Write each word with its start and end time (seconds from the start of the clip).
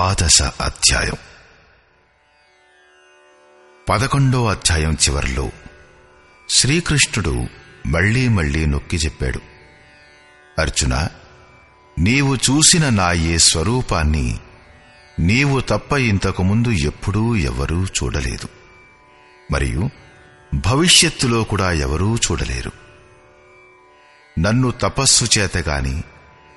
ద్వాదశ 0.00 0.42
అధ్యాయం. 0.42 1.14
పదకొండో 3.88 4.46
అధ్యాయం 4.46 4.92
చివరిలో 4.92 5.50
శ్రీకృష్ణుడు 6.48 7.46
మళ్ళీ 7.86 8.28
మళ్ళీ 8.28 8.66
నొక్కి 8.66 8.96
చెప్పాడు. 8.96 9.40
అర్జున 10.58 11.08
నీవు 11.98 12.34
చూసిన 12.34 12.88
నా 12.88 13.12
ఏ 13.12 13.38
స్వరూపాన్ని 13.38 14.40
నీవు 15.18 15.60
తప్ప 15.60 15.92
ఇంతకు 15.92 16.42
ముందు 16.42 16.68
ఎప్పుడూ 16.68 17.36
ఎవరూ 17.36 17.84
చూడలేదు. 17.84 18.48
మరియు 19.52 19.90
భవిష్యత్తులో 20.54 21.44
కూడా 21.44 21.72
ఎవరూ 21.72 22.16
చూడలేరు. 22.16 22.72
నన్ను 24.38 24.70
తపస్సు 24.70 25.38
చేతగాని 25.38 26.04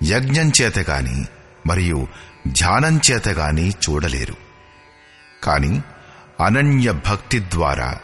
యజ్ఞం 0.03 0.51
చేతగాని 0.61 1.25
మరియు 1.67 2.07
ధ్యానం 2.47 3.01
చేతగాని 3.11 3.69
చూడలేరు. 3.69 4.33
కాని 5.43 5.81
అనన్య 6.45 6.91
భక్తి 6.91 7.39
ద్వారా 7.39 7.95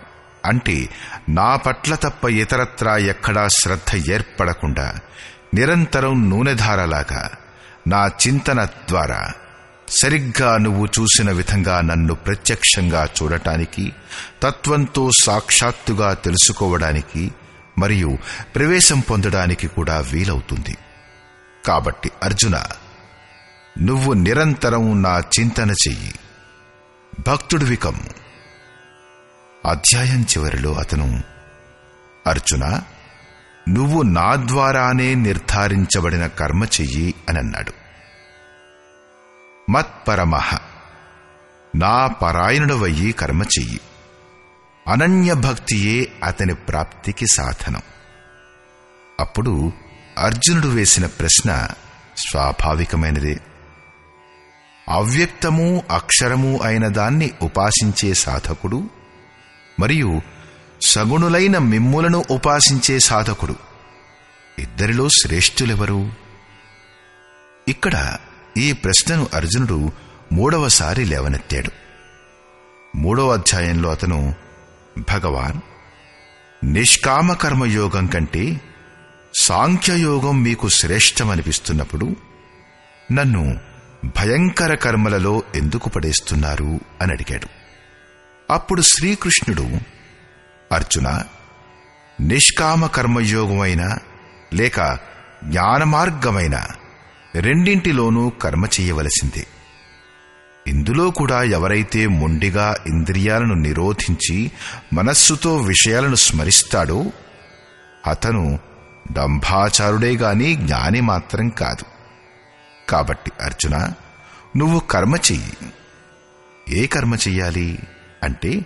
అంటే 0.46 0.90
నా 1.30 1.56
పట్ల 1.56 1.96
తప్ప 1.96 2.26
ఇతరత్రా 2.26 2.98
ఎక్కడా 2.98 3.48
శ్రద్ధ 3.48 4.12
ఏర్పడకుండా 4.12 5.00
నిరంతరం 5.54 6.30
నూనెధారలాగా 6.30 7.30
నా 7.88 8.08
చింతన 8.08 8.66
ద్వారా 8.66 9.32
సరిగ్గా 9.90 10.58
నువ్వు 10.58 10.86
చూసిన 10.86 11.32
విధంగా 11.32 11.82
నన్ను 11.82 12.16
ప్రత్యక్షంగా 12.16 13.06
చూడటానికి 13.06 13.94
తత్వంతో 14.44 15.10
సాక్షాత్తుగా 15.24 16.14
తెలుసుకోవడానికి 16.14 17.32
మరియు 17.78 18.18
ప్రవేశం 18.56 19.00
పొందడానికి 19.00 19.68
కూడా 19.68 20.00
వీలవుతుంది. 20.00 20.78
కాబట్టి 21.68 22.12
అర్జున 22.24 22.64
నువ్వు 23.82 24.14
నిరంతరం 24.14 25.02
నా 25.02 25.20
చింతన 25.20 25.72
చెయ్యి. 25.72 26.14
భక్తుడివి 27.28 27.76
కమ్ము 27.76 28.10
అధ్యాయం 29.70 30.22
చివరిలో 30.22 30.74
అతను 30.74 31.24
అర్జున 32.28 32.82
నువ్వు 33.70 34.02
నా 34.02 34.36
ద్వారానే 34.36 35.16
నిర్ధారించబడిన 35.16 36.28
కర్మ 36.28 36.64
చెయ్యి 36.64 37.16
అని 37.30 37.40
అన్నాడు 37.40 37.74
మత్పరమః 39.72 40.58
నా 41.76 42.08
పరాయణుడవయ్యి 42.08 43.12
కర్మ 43.12 43.44
చెయ్యి. 43.44 43.82
అనన్య 44.88 45.34
భక్తియే 45.34 46.12
అతని 46.24 46.54
ప్రాప్తికి 46.54 47.26
సాధనం. 47.28 47.82
అప్పుడు 49.20 49.72
అర్జునుడు 50.18 50.68
వేసిన 50.68 51.06
ప్రశ్న 51.06 51.68
స్వాభావికమైనదే. 52.18 53.40
అవ్యక్తము 54.90 55.84
అక్షరము 55.92 56.60
అయిన 56.64 56.88
దాన్ని 56.88 57.32
ఉపాసించే 57.42 58.14
సాధకుడు 58.14 58.90
మరియు 59.80 60.22
సగుణులైన 60.82 61.58
మిమ్ములను 61.58 62.24
ఉపాసించే 62.32 63.00
సాధకుడు. 63.00 63.56
ఇద్దరిలో 64.60 65.10
శ్రేష్ఠులెవరు? 65.10 66.14
ఇక్కడ 67.68 68.18
ఈ 68.58 68.72
ప్రశ్నను 68.72 69.28
అర్జునుడు 69.34 69.92
మూడవసారి 70.32 71.06
లేవనెత్తాడు. 71.06 71.72
మూడవ 72.98 73.34
అధ్యాయంలో 73.34 73.92
అతను 73.92 74.36
భగవాన్ 75.14 75.60
నిష్కామ 76.74 77.34
కర్మయోగం 77.34 78.08
కంటే 78.08 78.62
సాంఖ్యయోగం 79.40 80.44
మీకు 80.44 80.70
శ్రేష్టమనిపిస్తున్నప్పుడు 80.70 82.16
నన్ను 83.12 83.69
భయంకర 84.06 84.76
కర్మలలో 84.76 85.44
ఎందుకు 85.56 85.90
పడేస్తున్నారు 85.90 86.80
అని 87.02 87.12
అడిగాడు. 87.12 87.48
అప్పుడు 88.54 88.82
శ్రీకృష్ణుడు 88.82 89.70
అర్జున 90.72 91.24
నిష్కామ 92.22 92.86
కర్మయోగమైన 92.86 93.98
లేక 94.54 94.98
జ్ఞానమార్గమైన 95.44 96.66
రెండింటిలోనూ 97.36 98.30
కర్మ 98.30 98.66
చేయవలసిందే. 98.66 99.48
ఇందులో 100.68 101.12
కూడా 101.12 101.44
ఎవరైతే 101.44 102.08
మొండిగా 102.08 102.76
ఇంద్రియాలను 102.88 103.54
నిరోధించి 103.54 104.52
మనస్సుతో 104.94 105.58
విషయాలను 105.58 106.16
స్మరిస్తాడో 106.16 107.06
అతను 108.08 108.60
డంభాచారుడే 109.12 110.16
గాని 110.16 110.56
జ్ఞాని 110.56 111.02
మాత్రం 111.02 111.50
కాదు. 111.50 111.99
కాబట్టి 112.90 113.32
అర్జున 113.42 113.94
నువ్వు 114.58 114.80
కర్మ 114.80 115.16
చెయ్యి. 115.16 115.54
ఏ 116.70 116.88
కర్మ 116.88 117.16
చెయ్యాలి? 117.16 117.80
అంటే 118.24 118.66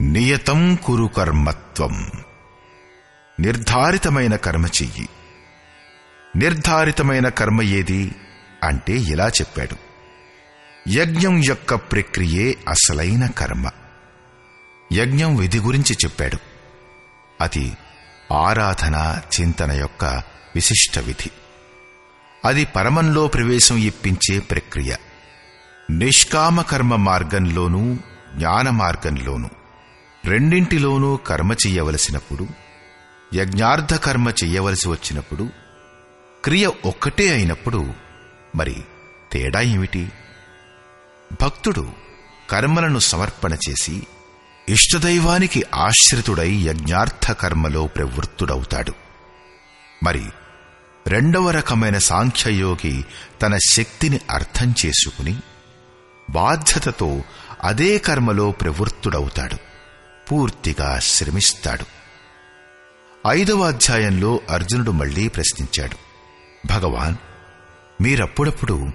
నియతం 0.00 0.74
కురు 0.74 1.04
కర్మత్వం. 1.04 2.10
నిర్ధారితమైన 3.40 4.36
కర్మ 4.36 4.66
చెయ్యి. 4.66 5.08
నిర్ధారితమైన 6.36 7.28
కర్మ 7.28 7.62
ఏది? 7.62 8.14
అంటే 8.62 8.92
ఇలా 8.92 9.28
చెప్పాడు. 9.28 9.76
యజ్ఞం 10.88 11.42
యొక్క 11.44 11.74
ప్రక్రియే 11.74 12.56
అసలైన 12.68 13.26
కర్మ. 13.26 13.70
యజ్ఞం 14.92 15.36
విధి 15.36 15.58
గురించి 15.58 15.96
చెప్పాడు. 16.04 16.38
అది 17.40 17.76
ఆరాధన 18.32 19.20
చింతన 19.40 19.72
యొక్క 19.72 20.04
విశిష్ట 20.54 20.98
విధి. 20.98 21.30
అది 22.44 22.64
పరమంలో 22.64 23.26
ప్రవేశం 23.26 23.76
ఇప్పించే 23.76 24.38
ప్రక్రియ. 24.38 24.96
నిష్కామకర్మ 25.90 26.96
మార్గంలోనూ 26.96 27.96
జ్ఞాన 28.34 28.70
మార్గంలోనూ 28.70 29.48
రెండింటిలోనూ 30.24 31.16
కర్మ 31.16 31.52
చెయ్యవలసినప్పుడు 31.52 32.46
యజ్ఞార్థ 33.34 33.94
కర్మ 33.94 34.30
చెయ్యవలసి 34.30 34.88
వచ్చినప్పుడు 34.88 35.48
క్రియ 36.44 36.70
ఒక్కటే 36.84 37.28
అయినప్పుడు 37.28 37.94
మరి 38.56 38.84
తేడా 39.32 39.60
ఏమిటి? 39.60 40.12
భక్తుడు 41.42 41.92
కర్మలను 42.50 42.98
సమర్పణ 42.98 43.54
చేసి 43.54 44.06
ఇష్టదైవానికి 44.68 45.64
ఆశ్రితుడై 45.74 46.50
యజ్ఞార్థ 46.50 47.32
కర్మలో 47.32 47.86
ప్రవృత్తుడవుతాడు. 47.86 48.92
మరి 50.04 50.24
రెండవ 51.06 51.50
రకమైన 51.50 51.98
సాంఖ్యయోగి 51.98 53.04
తన 53.42 53.58
శక్తిని 53.70 54.20
అర్థం 54.30 54.74
చేసుకుని 54.86 55.36
బాధ్యతతో 56.30 57.22
అదే 57.62 57.98
కర్మలో 57.98 58.50
ప్రవృత్తుడవుతాడు. 58.50 59.56
పూర్తిగా 60.32 60.98
శ్రమిస్తాడు. 60.98 61.84
ఐదవ 63.28 63.62
అధ్యాయంలో 63.62 64.40
అర్జునుడు 64.50 64.90
మళ్ళీ 64.90 65.28
ప్రశ్నించాడు. 65.28 65.96
భగవాన్ 66.66 67.16
మీరప్పుడప్పుడు 68.02 68.88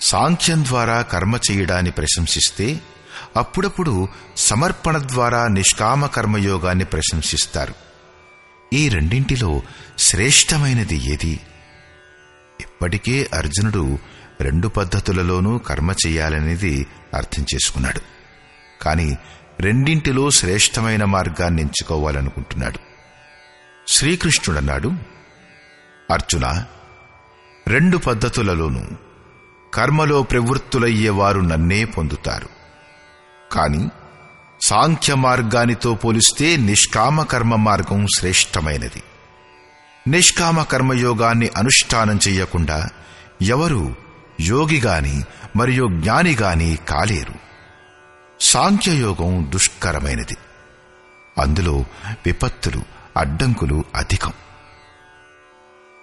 సాంఖ్యం 0.00 0.64
ద్వారా 0.64 1.02
కర్మ 1.02 1.38
చేయడాన్ని 1.50 1.90
ప్రశంసిస్తే 1.90 2.80
అప్పుడప్పుడు 3.36 4.08
సమర్పణ 4.36 4.98
ద్వారా 4.98 5.48
నిష్కామ 5.48 6.06
కర్మయోగాన్ని 6.06 6.84
ప్రశంసిస్తారు. 6.84 7.83
ఈ 8.74 8.88
రెండింటిలో 8.88 9.62
శ్రేష్టమైనది 9.98 10.96
ఏది? 10.96 11.40
ఇప్పటికే 12.60 13.28
అర్జునుడు 13.34 13.98
రెండు 14.40 14.68
పద్ధతులలోనూ 14.68 15.58
కర్మ 15.58 15.94
చేయాలనేది 16.06 16.86
అర్థం 17.14 17.46
చేసుకున్నాడు. 17.54 18.00
కాని 18.82 19.16
రెండింటిలో 19.60 20.30
శ్రేష్టమైన 20.30 21.04
మార్గాన్ని 21.04 21.62
ఎంచుకోవాలనుకుంటున్నాడు. 21.62 22.78
శ్రీకృష్ణుడన్నాడు. 23.88 24.92
అర్జున 26.10 26.64
రెండు 27.66 27.96
పద్ధతులలోనూ 27.96 28.82
కర్మలో 29.74 30.22
ప్రవృత్తులయ్యేవారు 30.22 31.40
నన్నే 31.40 31.84
పొందుతారు. 31.84 32.48
కాని 33.52 33.88
సాంఖ్య 34.64 35.14
మార్గానితో 35.14 35.94
పోలిస్తే 35.94 36.56
నిష్కామ 36.56 37.22
కర్మ 37.22 37.54
మార్గం 37.54 38.06
శ్రేష్టమైనది. 38.18 39.02
నిష్కామ 40.08 40.62
కర్మయోగాన్ని 40.62 41.50
అనుష్ఠానం 41.56 42.20
చెయ్యకుండా 42.28 42.88
ఎవరు 43.42 43.94
యోగిగాని 44.40 45.24
మరియు 45.56 45.88
జ్ఞానిగాని 45.88 46.78
కాలేరు. 46.88 47.34
సాంఖ్యయోగం 48.40 49.50
దుష్కరమైనది. 49.52 50.36
అందులో 51.40 51.84
విపత్తులు 52.26 52.82
అడ్డంకులు 53.16 53.84
అధికం. 53.94 54.32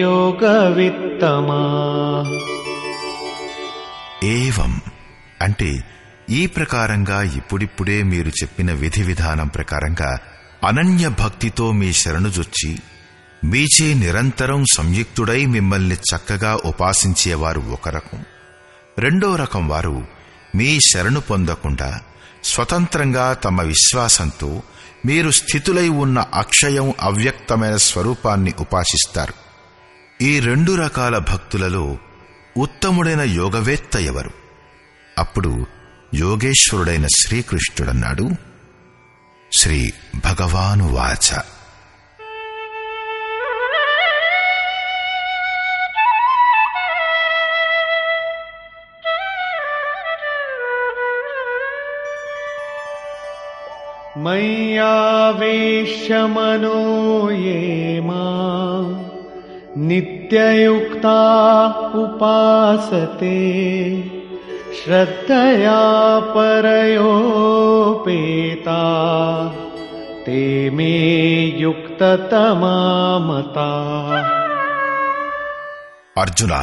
योगवित्तमाः 0.00 1.68
ఏవం 4.30 4.72
అంటే 5.44 5.68
ఈ 6.38 6.40
ప్రకారంగా 6.56 7.18
ఇప్పుడిప్పుడే 7.38 7.96
మీరు 8.10 8.30
చెప్పిన 8.40 8.70
విధి 8.82 9.02
విధానం 9.10 9.48
ప్రకారంగా 9.56 10.10
అనన్య 10.63 11.07
భక్తితో 11.07 11.71
మీ 11.71 11.93
శరణుజొచ్చి 11.93 12.79
మీచే 13.43 13.93
నిరంతరం 13.93 14.65
సంయుక్తుడై 14.65 15.45
మిమ్మల్ని 15.45 15.95
చక్కగా 15.95 16.59
ఉపాసించేవారు 16.65 17.59
ఒక 17.59 17.89
రకం 17.89 18.25
రెండో 18.99 19.35
రకం 19.35 19.67
వారు 19.67 20.07
మీ 20.55 20.79
శరణు 20.79 21.19
పొందకుండా 21.19 22.01
స్వతంత్రంగా 22.43 23.33
తమ 23.33 23.61
విశ్వాసంతో 23.61 24.63
మీరు 25.05 25.31
స్థితులై 25.31 25.89
ఉన్న 25.89 26.19
అక్షయం 26.33 26.93
అవ్యక్తమైన 27.01 27.75
స్వరూపాన్ని 27.75 28.53
ఉపాసిస్తారు. 28.59 29.33
ఈ 30.23 30.39
రెండు 30.39 30.71
రకాల 30.71 31.17
భక్తులలో 31.17 31.97
ఉత్తముడైన 32.57 33.21
యోగవేత్త 33.21 33.95
ఎవరు? 33.95 34.31
అప్పుడు 35.17 35.65
యోగేశ్వరుడైన 36.13 37.07
శ్రీకృష్ణుడన్నాడు. 37.07 38.29
श्री 39.51 39.93
भगवानुवाच। 40.15 41.33
ये 54.27 56.23
मनोयेमा 56.27 58.25
नित्ययुक्ता 59.77 61.21
उपासते। 61.95 63.35
श्रद्धया 64.76 65.78
परयोपेता 67.50 68.82
ते 70.24 70.42
मे 70.70 70.92
युक्ततमा 71.60 72.76
मता 73.28 73.70
అర్జున 76.16 76.54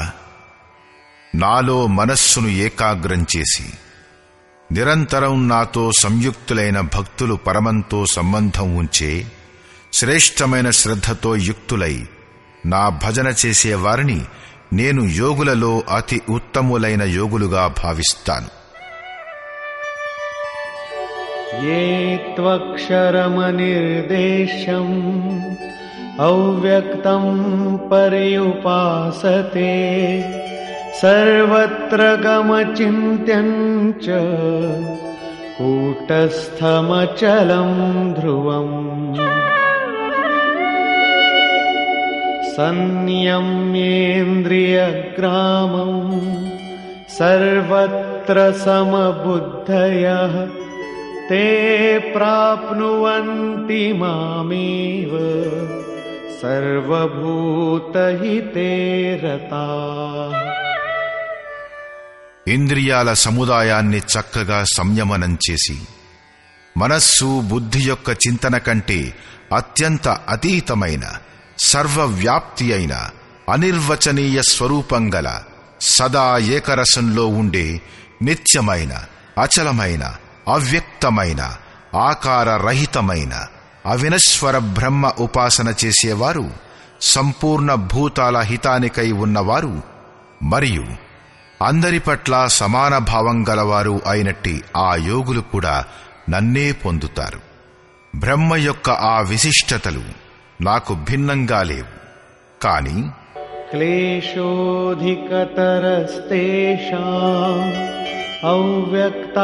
నాలో 1.34 1.78
మనస్సును 1.98 2.50
ఏకాగ్రం 2.66 3.22
చేసి 3.34 3.66
నిరంతరం 4.70 5.36
నాతో 5.48 5.84
సంయుక్తులైన 6.02 6.80
భక్తులు 6.96 7.36
పరమంతో 7.48 8.00
సంబంధం 8.14 8.68
ఉంచే 8.82 9.12
శ్రేష్టమైన 9.94 10.70
శ్రద్ధతో 10.80 11.32
యుక్తులై 11.48 11.96
నా 12.66 12.84
భజన 13.04 13.28
చేసే 13.42 13.74
వారిని 13.84 14.20
నేను 14.73 15.03
యోగులలో 15.03 15.83
అతి 15.97 16.21
ఉత్తములైన 16.31 17.03
యోగులుగా 17.03 17.75
భావిస్తాను. 17.85 18.63
ఏ 21.73 22.17
త్వక్షరమనిర్దేశం 22.17 24.89
అవ్యక్తం 26.21 27.25
పర్యుపాసతే 27.93 29.75
సర్వత్ర 31.03 32.19
గమచింత్యం 32.27 33.51
కూటస్థమచలం 35.59 37.71
ధ్రువం. 38.21 38.71
संयम्येन्द्रियग्रामम् 44.78 46.14
सर्वत्र 47.10 48.38
समबुद्धयः 48.64 50.34
ते 51.30 51.44
प्राप्नुवन्ति 52.14 53.82
मामेव 54.02 55.14
सर्वभूतहिते 56.42 57.52
रताः 59.24 60.36
ఇంద్రియాల 62.48 63.10
సముదాయాన్ని 63.22 64.00
చక్కగా 64.12 64.58
సంయమనం 64.76 65.34
చేసి 65.46 65.74
మనస్సు 66.76 67.28
బుద్ధి 67.50 67.82
యొక్క 67.88 68.08
చింతన 68.24 68.56
కంటే 68.68 69.00
అత్యంత 69.58 70.06
అతీతమైన 70.34 71.06
సర్వవ్యాప్తి 71.59 72.73
అయిన 72.73 72.95
అనిర్వచనీయ 73.49 74.41
స్వరూపం 74.49 75.15
గల 75.15 75.43
సదా 75.81 76.39
ఏకరసంలో 76.39 77.27
ఉండే 77.27 77.81
నిత్యమైన 78.23 79.05
అచలమైన 79.39 80.17
అవ్యక్తమైన 80.49 81.57
ఆకారరహితమైన 81.95 83.47
అవినశ్వర 83.87 84.59
బ్రహ్మ 84.59 85.13
ఉపాసన 85.19 85.75
చేసేవారు 85.85 86.51
సంపూర్ణ 87.01 87.75
భూతాల 87.75 88.39
హితానికై 88.39 89.13
ఉన్నవారు 89.13 89.83
మరియు 90.43 90.87
అందరి 91.65 91.99
పట్ల 91.99 92.47
సమాన 92.47 92.99
భావం 92.99 93.49
గలవారు 93.49 94.01
అయినట్టి 94.07 94.63
ఆ 94.77 94.95
యోగులు 94.95 95.41
కూడా 95.41 95.85
నన్నే 96.31 96.73
పొందుతారు. 96.73 97.41
బ్రహ్మ 98.17 98.57
యొక్క 98.57 98.91
ఆ 98.91 99.21
విశిష్టతలు 99.21 100.22
నాకు 100.63 100.95
భిన్నంగా 100.95 101.63
లేవు. 101.63 102.03
కాని 102.63 103.11
క్లేశోధికతరస్తేషా 103.71 104.53
అవ్యక్తాసక్తచేతసా 108.49 109.43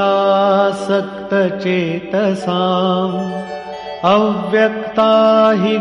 అవ్యక్తా 4.04 5.50
హి 5.62 5.78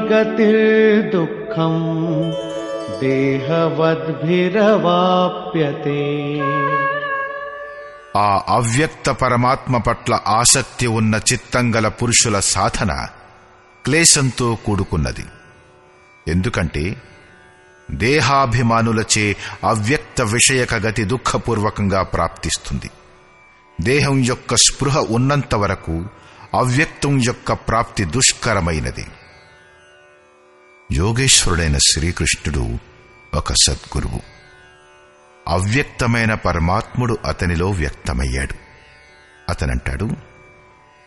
దేహవద్భిరవాప్యతే. 3.01 4.22
ఆ 8.20 8.41
అవ్యక్త 8.50 9.12
పరమాత్మ 9.12 9.77
పట్ల 9.77 10.20
ఆసక్తి 10.27 10.88
ఉన్న 10.88 11.15
చిత్తంగల 11.34 11.88
పురుషుల 11.88 12.39
సాధన 12.39 13.08
క్లేశంతో 13.88 14.56
కూడుకున్నది. 14.56 15.25
ఎందుకంటే 16.27 17.01
దేహాభిమానులచే 17.91 19.36
అవ్యక్త 19.63 20.22
విషయక 20.22 20.75
గతి 20.75 21.03
దుఃఖపూర్వకంగా 21.03 22.03
ప్రాప్తిస్తుంది. 22.03 22.89
దేహం 23.82 24.20
యొక్క 24.20 24.56
స్పృహ 24.56 24.98
ఉన్నంత 24.98 25.56
వరకు 25.56 26.06
అవ్యక్తం 26.53 27.22
యొక్క 27.24 27.53
ప్రాప్తి 27.53 28.06
దుష్కరమైనది. 28.06 29.06
యోగేశ్వరుడైన 30.91 31.77
శ్రీకృష్ణుడు 31.77 32.79
ఒక 33.34 33.53
సద్గురువు. 33.53 34.22
అవ్యక్తమైన 35.48 36.34
పరమాత్ముడు 36.34 37.17
అతనిలో 37.25 37.70
వ్యక్తమయ్యాడు. 37.70 38.56
అతనంటాడు 39.50 40.26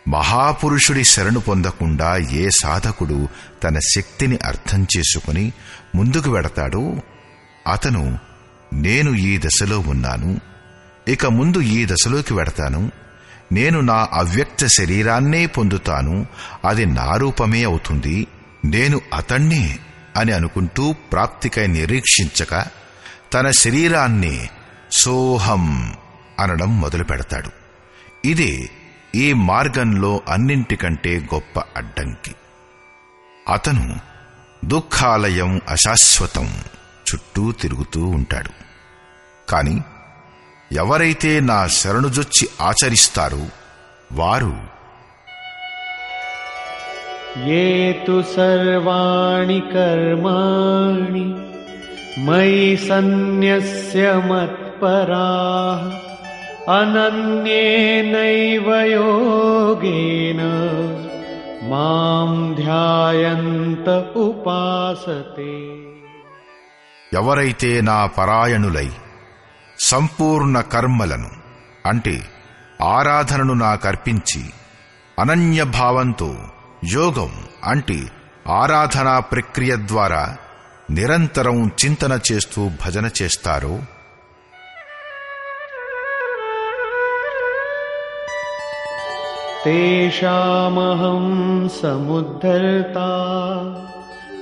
మహాపురుషుడి 0.09 1.05
శరణు 1.05 1.41
పొందకుండా 1.41 2.17
ఏ 2.17 2.49
సాధకుడు 2.63 3.29
తన 3.65 3.79
శక్తిని 3.79 4.39
అర్థం 4.45 4.87
చేసుకుని 4.97 5.53
ముందుకు 5.95 6.31
వెడతాడో 6.31 7.03
అతను 7.67 8.19
నేను 8.73 9.11
ఈ 9.11 9.39
దశలో 9.39 9.79
ఉన్నాను. 9.79 10.41
ఇక 11.09 11.27
ముందు 11.27 11.61
ఈ 11.61 11.87
దశలోకి 11.87 12.35
వెడతాను. 12.35 12.93
నేను 13.53 13.81
నా 13.81 14.09
అవ్యక్త 14.13 14.67
శరీరాన్నే 14.67 15.47
పొందుతాను. 15.47 16.27
అది 16.65 16.87
నా 16.87 17.17
రూపమే 17.17 17.63
అవుతుంది. 17.63 18.27
నేను 18.65 19.01
అతణ్ణే 19.15 19.79
అని 20.17 20.33
అనుకుంటూ 20.33 20.93
ప్రాప్తికై 20.93 21.67
నిరీక్షించక 21.67 22.67
తన 23.35 23.51
శరీరాన్ని 23.51 24.49
సోహం 24.93 25.95
అనడం 26.39 26.81
మొదలు 26.81 27.05
పెడతాడు 27.05 27.51
ఇదే 28.25 28.71
ఈ 29.15 29.33
మార్గంలో 29.33 30.21
అన్నింటికంటే 30.29 31.29
గొప్ప 31.35 31.63
అడ్డంకి. 31.77 32.35
అతను 33.53 33.97
దుఃఖాలయం 34.65 35.61
అశాశ్వతం 35.69 36.55
చుట్టూ 37.13 37.53
తిరుగుతూ 37.53 38.07
ఉంటాడు. 38.07 38.51
కాని 39.51 39.81
ఎవరైతే 40.73 41.41
నా 41.41 41.67
శరణుజొచ్చి 41.67 42.49
ఆచరిస్తారో 42.61 43.47
వారు 44.13 44.81
ఏ 47.47 47.93
సర్వాణి 48.37 49.61
కర్మాణి 49.61 51.35
మై 52.21 52.77
సన్యస్య 52.77 54.13
మత్పరా 54.13 55.31
अनन्येनैव 56.76 58.68
योगेन 58.92 60.42
माम् 61.72 62.38
ध्यायन्त 62.58 63.88
उपासते 64.20 65.54
ఎవరైతే 67.12 67.70
నా 67.88 67.98
పరాయణులై 68.16 68.88
సంపూర్ణ 69.80 70.56
కర్మలను 70.74 71.30
అంటే 71.86 72.16
ఆరాధనను 72.94 73.56
నాకర్పించి 73.62 74.42
అనన్య 75.18 75.64
భావంతో 75.78 76.30
యోగం 76.96 77.32
అంటే 77.72 78.00
ఆరాధనా 78.56 79.16
ప్రక్రియ 79.32 79.76
ద్వారా 79.92 80.24
నిరంతరం 80.90 81.60
చింతన 81.82 82.14
చేస్తూ 82.30 82.64
భజన 82.84 83.10
చేస్తారో 83.20 83.76
तेषामहं 89.66 91.26
समुद्धर्ता 91.80 93.10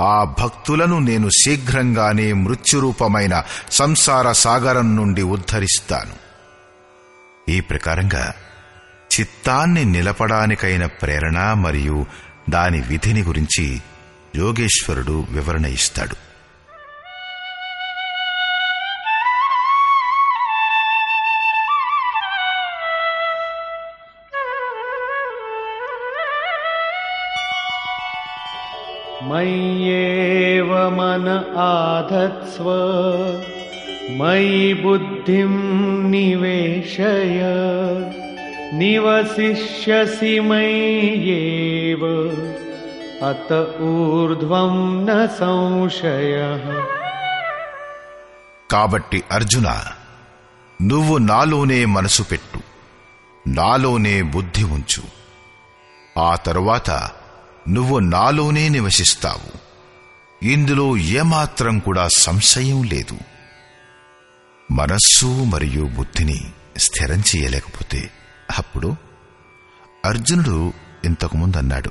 ఆ 0.00 0.25
భక్తులను 0.25 0.99
నేను 0.99 1.28
శీఘ్రంగానే 1.28 2.32
మృత్యురూపమైన 2.32 3.42
సంసార 3.70 4.32
సాగరం 4.32 4.96
నుండి 4.96 5.22
ఉద్ధరిస్తాను. 5.22 6.22
ఈ 7.50 7.61
ప్రకారంగా 7.61 8.34
చిత్తాన్ని 9.20 9.84
నిలపడానికైన 9.84 10.87
ప్రేరణ 10.87 11.52
మరియు 11.52 12.06
దాని 12.50 12.80
విధిని 12.80 13.22
గురించి 13.22 13.82
యోగేశ్వరుడు 14.37 15.26
వివరణ 15.30 15.66
ఇస్తాడు. 15.66 16.32
मय्येव 29.32 30.72
मन 30.98 31.27
आधत्स्व 31.67 32.67
मयि 34.20 34.74
बुद्धिं 34.84 35.53
निवेशय 36.12 37.39
निवसिष्यसि 38.82 40.34
मय्येव 40.50 42.03
अत 43.29 43.51
ऊर्ध्वं 43.91 44.74
न 45.08 45.25
संशयः 45.39 46.65
కాబట్టి 48.70 49.20
అర్జున 49.36 49.70
నువ్వు 50.79 51.15
నాలోనే 51.29 51.77
మనసు 51.94 52.24
పెట్టు 52.32 52.60
నాలోనే 53.46 54.15
బుద్ధి 54.34 54.63
ఉంచు 54.75 55.03
ఆ 56.15 56.32
తరువాత 56.48 56.89
నువ్వు 57.69 57.99
నాలోనే 57.99 58.69
నివసిస్తావు. 58.69 59.62
ఇందులో 60.45 60.97
ఏమాత్రం 60.97 61.78
కూడా 61.78 62.09
సంశయం 62.09 62.83
లేదు. 62.83 63.19
మనస్సు 64.71 65.26
మరియు 65.26 65.85
బుద్ధిని 65.85 66.40
స్థిరం 66.76 67.23
చేయలేకపోతే 67.37 68.11
అప్పుడు 68.59 68.97
అర్జునుడు 70.04 70.73
ఇంతకుముందు 71.04 71.57
అన్నాడు 71.57 71.90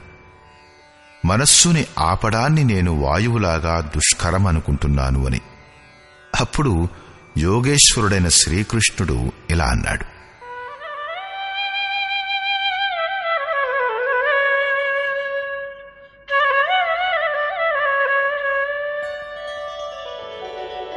మనస్సుని 1.26 1.86
ఆపడాన్ని 2.00 2.64
నేను 2.64 2.92
వాయువులాగా 2.92 3.92
దుష్కరం 3.96 4.48
అనుకుంటున్నాను 4.48 5.26
అని. 5.26 5.42
అప్పుడు 6.40 6.88
యోగేశ్వరుడైన 7.38 8.28
శ్రీకృష్ణుడు 8.28 9.32
ఇలా 9.50 9.66
అన్నాడు 9.66 10.21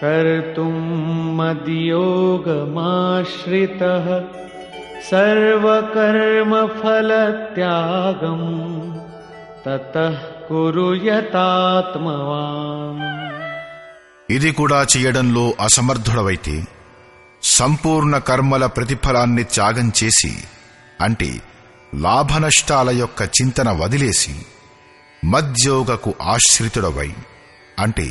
కర్తుం 0.03 1.37
మద్యోగమాశ్రిత 1.37 3.83
सर्वकर्मफलत्यागम् 7.22 8.48
ततः 9.66 10.16
कुरु 10.48 10.88
यतात्मवान् 11.08 12.58
ఇది 14.30 14.50
కూడా 14.58 14.80
చేయడంలో 14.92 15.44
అసమర్థుడవైతే 15.66 16.56
సంపూర్ణ 17.44 18.16
కర్మల 18.28 18.66
ప్రతిఫలాన్ని 18.76 19.44
త్యాగం 19.54 19.88
చేసి 20.00 20.32
అంటే 21.00 21.30
లాభనష్టాల 21.98 22.90
యొక్క 23.00 23.20
చింతన 23.38 23.70
వదిలేసి 23.80 24.34
మద్యోగకు 25.24 26.12
ఆశ్రితుడవై 26.34 27.10
అంటే 27.78 28.08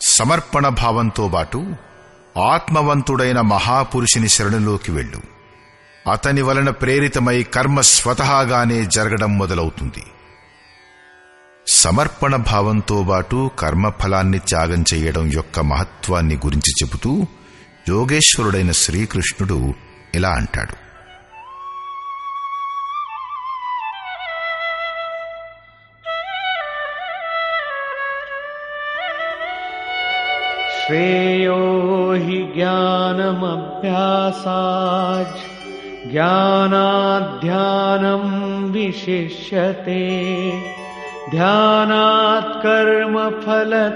సమర్పణ 0.00 0.64
భావంతో 0.80 1.26
బాటు 1.34 1.60
ఆత్మవంతుడైన 2.50 3.40
మహాపురుషుని 3.52 4.30
శరణులోకి 4.36 4.92
వెళ్ళు 4.96 5.20
అతని 6.06 6.42
వలన 6.42 6.70
ప్రేరితమై 6.80 7.38
కర్మ 7.54 7.80
స్వతహాగానే 7.90 8.78
జరగడం 8.88 9.38
మొదలవుతుంది 9.38 10.04
సమర్పణ 11.66 12.36
భావంతో 12.48 13.02
బాటు 13.02 13.50
కర్మఫలాన్ని 13.58 14.40
త్యాగం 14.48 14.80
చేయడం 14.92 15.26
యొక్క 15.32 15.60
మహత్వాన్ని 15.70 16.36
గురించి 16.46 16.72
చెబుతూ 16.80 17.12
యోగేశ్వరుడైన 17.88 18.72
శ్రీకృష్ణుడు 18.80 19.58
ఇలా 20.14 20.32
అంటాడు 20.32 20.76
श्रेयो 30.76 31.56
हि 32.24 32.38
ज्ञानमभ्यासाज् 32.54 33.52
ज्ञानाध्यानम् 37.24 38.32
विशिष्यते 38.72 40.04
ध्यानात् 41.32 42.54
कर्मफलत्यागः 42.64 43.90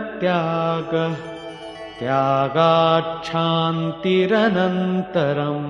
त्यागाच्छान्तिरनन्तरम् 4.37 5.65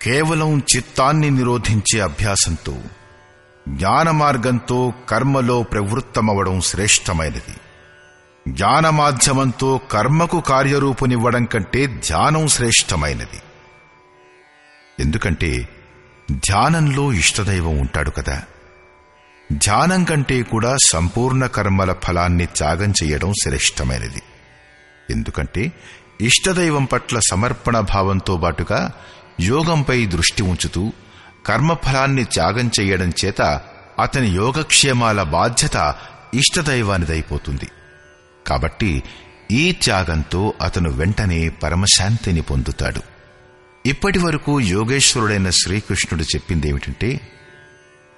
కేవలం 0.00 0.50
చిత్తాన్ని 0.72 1.28
నిరోధించే 1.30 1.98
అభ్యాసంతో 2.00 2.74
జ్ఞాన 3.66 4.08
మార్గంతో 4.18 4.78
కర్మలో 5.10 5.56
ప్రవృత్తమవడం 5.72 6.56
శ్రేష్టమైనది 6.68 7.54
జ్ఞాన 8.46 8.86
మాధ్యమంతో 8.98 9.70
కర్మకు 9.92 10.38
కార్యరూపునివ్వడం 10.50 11.44
కంటే 11.54 11.82
ధ్యానం 12.06 12.44
శ్రేష్టమైనది 12.48 13.40
ఎందుకంటే 14.99 15.69
ధ్యానంలో 16.31 17.13
ఇష్టదైవం 17.13 17.77
ఉంటాడు 17.77 18.09
కదా. 18.09 18.43
ధ్యానం 19.53 20.03
కంటే 20.03 20.41
కూడా 20.41 20.77
సంపూర్ణ 20.85 21.45
కర్మల 21.45 21.93
ఫలాన్ని 21.93 22.45
త్యాగం 22.45 22.93
చేయడం 23.03 23.33
శ్రేష్టమైనది. 23.33 24.21
ఎందుకంటే 25.09 25.71
ఇష్టదైవం 26.21 26.85
పట్ల 26.85 27.19
సమర్పణ 27.19 27.79
భావంతో 27.79 28.37
బాటుగా 28.37 28.91
యోగంపై 29.39 30.05
దృష్టి 30.05 30.43
ఉంచుతూ 30.43 30.93
కర్మఫలాన్ని 31.45 32.23
త్యాగం 32.23 32.71
చేయడం 32.79 33.13
చేత 33.25 33.61
అతని 33.99 34.27
యోగక్షేమాల 34.27 35.23
బాధ్యత 35.23 35.95
ఇష్టదైవానిదైపోతుంది. 36.33 37.69
కాబట్టి 38.47 39.03
ఈ 39.51 39.71
త్యాగంతో 39.71 40.53
అతను 40.61 40.89
వెంటనే 40.89 41.49
పరమశాంతిని 41.49 42.41
పొందుతాడు. 42.41 43.10
ఇప్పటి 43.85 44.19
వరకు 44.19 44.59
యోగేశ్వరుడైన 44.59 45.49
శ్రీకృష్ణుడు 45.49 46.23
చెప్పిందేమిటంటే 46.23 47.21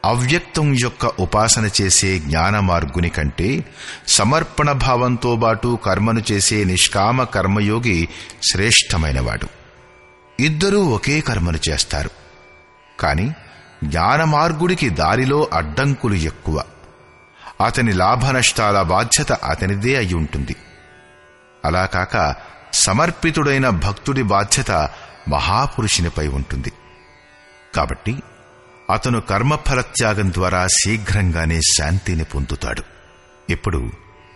అవ్యక్తం 0.05 0.75
యొక్క 0.79 1.05
ఉపాసన 1.05 1.69
చేసే 1.81 2.19
జ్ఞాన 2.19 2.59
మార్గుని 2.59 3.09
కంటే 3.09 3.65
సమర్పణ 4.07 4.71
భావంతో 4.71 5.35
బాటు 5.35 5.79
కర్మను 5.85 6.23
చేసే 6.31 6.63
నిష్కామ 6.63 7.23
కర్మయోగి 7.23 8.07
శ్రేష్టమైనవాడు. 8.51 9.47
ఇద్దరూ 10.39 10.83
ఒకే 10.83 11.21
కర్మను 11.21 11.59
చేస్తారు. 11.69 12.09
కాని 12.99 13.33
జ్ఞానమార్గుడికి 13.83 14.89
దారిలో 14.89 15.47
అడ్డంకులు 15.53 16.13
ఎక్కువ. 16.13 16.63
అతని 17.65 17.93
లాభనష్టాల 17.93 18.81
బాధ్యత 18.81 19.31
అతనిదే 19.31 19.95
అయి 19.95 20.13
ఉంటుంది 20.13 20.55
అలా 21.65 21.85
కాక 21.85 22.35
సమర్పితుడైన 22.73 23.69
భక్తుడి 23.69 24.23
బాధ్యత 24.23 24.89
మహాపురుషునిపై 25.27 26.27
ఉంటుంది. 26.27 26.71
కాబట్టి 27.75 28.23
అతను 28.89 29.21
కర్మఫలత్యాగం 29.21 30.33
ద్వారా 30.33 30.67
శీఘ్రంగానే 30.67 31.61
శాంతిని 31.61 32.23
పొందుతాడు. 32.23 32.83
ఇప్పుడు 33.49 33.91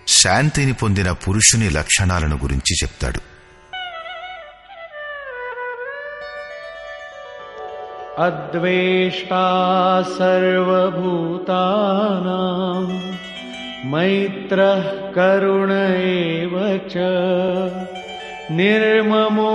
శాంతిని 0.08 0.73
పొందిన 0.73 1.12
పురుషుని 1.12 1.69
లక్షణాలను 1.69 2.36
గురించి 2.36 2.76
చెప్తాడు. 2.84 3.38
అద్వేష్టా 8.21 9.45
సర్వభూతానా 10.19 11.08
మైత్ర 13.89 14.58
కరుణ 15.15 15.71
निर्ममो 18.53 19.53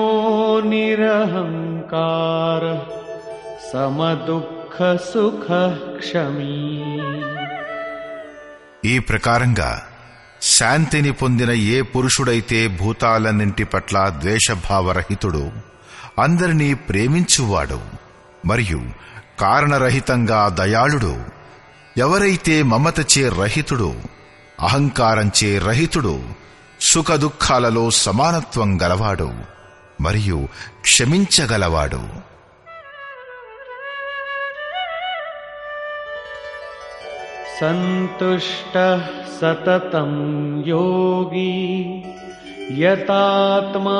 निरहङ्कारः 0.71 2.81
समदुःखसुखः 3.69 5.63
क्षमी 5.97 6.55
ఈ 8.85 8.99
ప్రకారంగా 9.07 9.69
శాంతిని 10.49 11.11
పొందిన 11.21 11.51
ఏ 11.69 11.81
పురుషుడైతే 11.91 12.59
భూతాలన్నింటి 12.79 13.65
పట్ల 13.65 13.97
ద్వేషభావరహితుడు 14.21 15.41
అందరినీ 16.23 16.67
ప్రేమించువాడు 16.89 17.79
మరియు 18.45 18.79
కారణరహితంగా 19.41 20.49
దయాళుడు 20.59 21.13
ఎవరైతే 21.95 22.55
మమతచే 22.71 23.23
రహితుడు 23.41 23.89
అహంకారంచే 24.59 25.59
రహితుడు 25.59 26.15
సుఖదుఖాలలో 26.81 27.85
సమానత్వం 28.05 28.71
గలవాడు 28.83 29.29
మరియు 30.05 30.39
క్షమించగలవాడు 30.87 32.01
सन्तुष्टः 37.59 38.99
सततं 39.37 40.11
योगी 40.67 41.53
यतात्मा 42.81 43.95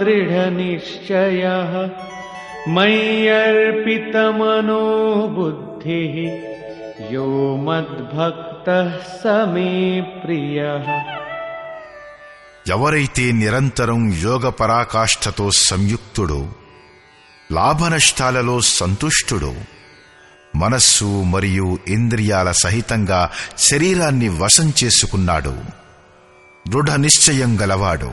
दृढनिश्चयः 0.00 1.72
मय्यर्पितमनो 2.76 4.04
बुद्धिः 5.36 6.14
यो 7.12 7.26
मद्भक्तः 7.68 8.90
स 9.14 9.22
मे 9.52 9.70
प्रियः 10.22 10.86
ఎవరైతే 12.67 13.31
నిరంతరం 13.31 14.13
యోగ 14.13 14.49
పరాకాష్ఠతో 14.49 15.51
సంయుక్తుడో 15.51 16.47
లాభనష్టాలలో 17.51 18.61
సంతుష్టుడో 18.61 19.55
మనస్సు 20.55 21.05
మరియు 21.05 21.79
ఇంద్రియాల 21.87 22.51
సహితంగా 22.51 23.31
శరీరాన్ని 23.57 24.29
వశం 24.29 24.73
చేసుకున్నాడు 24.83 25.55
దృఢ 26.69 26.91
నిశ్చయం 26.91 27.61
గలవాడు 27.61 28.11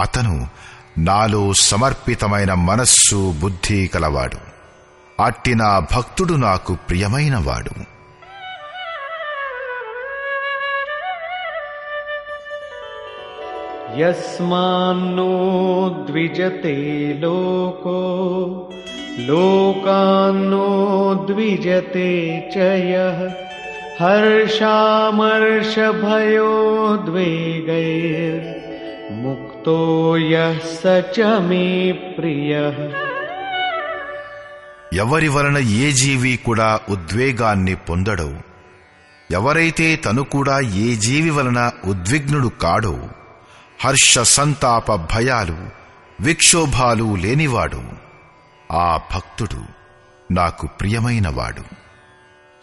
అతను 0.00 0.48
నాలో 0.98 1.52
సమర్పితమైన 1.52 2.54
మనస్సు 2.54 3.32
బుద్ధి 3.32 3.86
కలవాడు 3.86 4.38
అట్టి 5.22 5.54
నా 5.54 5.78
భక్తుడు 5.78 6.34
నాకు 6.34 6.74
ప్రియమైనవాడు. 6.74 7.91
यस्मान्नो 13.99 15.31
द्विजते 16.07 16.75
लोको 17.21 17.99
लोकान्नो 19.29 20.67
द्विजते 21.27 22.09
च 22.53 22.55
यः 22.91 23.19
हर्षामर्षभयोद्वेगैर्मुक्तो 28.47 29.79
यः 30.23 30.59
स 30.73 30.81
च 31.15 31.17
मे 31.49 31.65
प्रियः 32.17 32.79
ఎవరి 35.01 35.29
వలన 35.33 35.57
ఏ 35.77 35.87
జీవి 35.99 36.31
కూడా 36.45 36.67
ఉద్వేగాన్ని 36.93 37.73
పొందడో 37.87 38.27
ఎవరైతే 39.29 39.87
తను 40.05 40.23
కూడా 40.33 40.55
ఏ 40.83 40.87
జీవి 41.05 41.31
వలన 41.37 41.59
ఉద్విగ్నుడు 41.91 42.49
కాడో 42.63 42.93
హర్ష 43.84 44.18
సంతాప 44.18 44.94
భయాలు 44.94 45.70
విక్షోభాలు 46.20 47.16
లేనివాడు. 47.16 47.84
ఆ 48.72 49.00
భక్తుడు 49.14 49.64
నాకు 50.32 50.66
ప్రియమైనవాడు. 50.66 51.62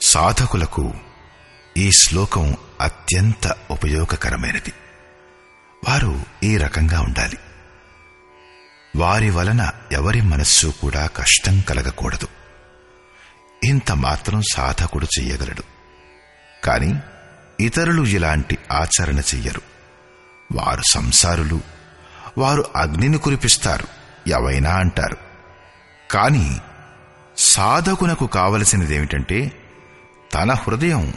సాధకులకు 0.01 0.93
ఈ 1.77 1.91
శ్లోకం 1.91 2.57
అత్యంత 2.81 3.55
ఉపయోగకరమైనది. 3.71 4.73
వారు 5.89 6.21
ఈ 6.43 6.57
రకంగా 6.57 7.01
ఉండాలి. 7.01 7.37
వారి 8.95 9.29
వలన 9.29 9.71
ఎవరి 9.91 10.21
మనస్సు 10.21 10.67
కూడా 10.67 11.07
కష్టం 11.07 11.61
కలగకూడదు. 11.61 12.27
ఇంత 13.63 13.91
మాత్రం 13.91 14.41
సాధకుడు 14.53 15.07
చెయ్యగలడు. 15.19 15.63
కాని 16.63 16.95
ఇతరులు 17.59 18.03
ఇలాంటి 18.03 18.57
ఆచరణ 18.71 19.19
చెయ్యరు. 19.19 19.78
వారు 20.51 20.81
సంసారులు. 20.89 21.61
వారు 22.37 22.65
అగ్నిని 22.75 23.17
కురిపిస్తారు. 23.17 23.87
ఎవైనా 24.27 24.71
అంటారు. 24.71 25.17
కాని 26.11 26.59
సాధకునకు 27.37 28.27
కావలసినదేమిటంటే 28.27 29.51
తన 30.33 30.53
హృదయం 30.53 31.13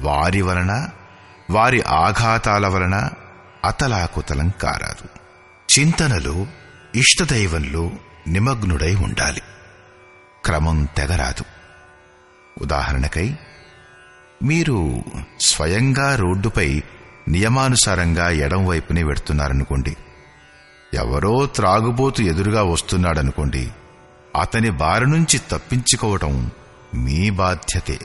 వారి 0.00 0.42
వలన 0.42 0.88
వారి 1.50 1.82
ఆఘాతాల 1.82 2.66
వలన 2.66 3.10
అతలాకుతలం 3.64 4.48
కారాదు. 4.62 5.08
చింతనలో 5.78 6.46
ఇష్టదైవంలో 6.94 7.90
నిమగ్నుడై 8.28 8.94
ఉండాలి. 8.94 9.42
క్రమం 10.44 10.88
తెగరాదు. 10.96 11.44
ఉదాహరణకై 12.62 13.36
మీరు 14.42 15.04
స్వయంగా 15.40 16.16
రోడ్డుపై 16.16 16.82
నియమానుసారంగా 17.28 18.30
ఎడం 18.30 18.66
వైపునే 18.66 19.02
వెడుతున్నారనుకోండి. 19.02 19.96
ఎవరో 20.94 21.46
త్రాగుబోతు 21.46 22.22
ఎదురుగా 22.22 22.62
వస్తున్నాడనుకోండి. 22.62 23.68
అతని 24.40 24.70
బారి 24.70 25.06
నుంచి 25.06 25.38
తప్పించుకోవటం 25.38 26.50
మీ 26.94 27.30
బాధ్యతే. 27.30 27.98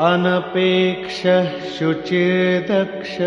అనపేక్ష 0.00 1.22
శుచేదక్ష 1.80 3.22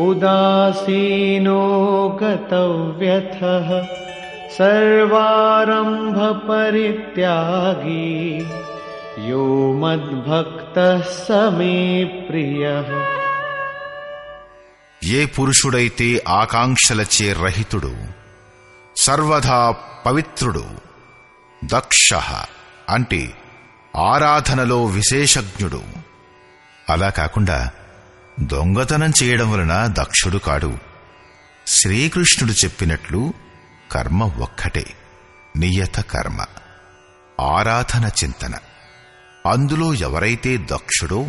ఉదాసీనో 0.00 1.68
గతవ్యథ 2.22 3.40
సర్వారంభ 4.58 6.18
పరిత్యాగీ 6.50 8.44
యో 9.28 9.72
మద్భక్త 9.72 11.00
సమే 11.00 12.04
ప్రియ 12.04 12.82
ఏ 15.04 15.26
పురుషుడైతే 15.26 16.22
ఆకాంక్షలచే 16.28 17.32
రహితుడు 17.32 17.96
సర్వధా 18.96 19.74
పవిత్రుడు 20.06 20.64
దక్ష 21.64 22.14
అంటే 22.88 23.32
ఆరాధనలో 23.96 24.84
విశేషజ్ఞుడు. 24.84 25.82
అలా 26.90 27.08
కాకుండా 27.08 27.70
దొంగతనం 28.40 29.12
చేయడం 29.22 29.52
వలన 29.52 29.86
దక్షుడు 29.86 30.38
కాడు. 30.38 30.78
శ్రీకృష్ణుడు 31.66 32.52
చెప్పినట్లు 32.52 33.32
కర్మ 33.92 34.24
ఒక్కటే 34.24 34.86
నియత 35.56 36.00
కర్మ 36.00 36.44
ఆరాధన 37.40 38.10
చింతన. 38.24 38.54
అందులో 39.46 39.94
ఎవరైతే 39.94 40.56
దక్షుడో 40.56 41.26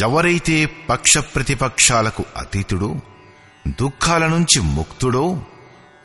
ఎవరైతే 0.00 0.66
పక్ష 0.88 1.18
ప్రతిపక్షాలకు 1.18 2.24
అతీతుడో 2.36 2.94
దుఃఖాల 3.68 4.26
నుంచి 4.26 4.60
ముక్తుడో 4.60 5.42